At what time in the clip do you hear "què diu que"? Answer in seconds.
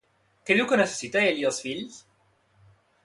0.49-0.79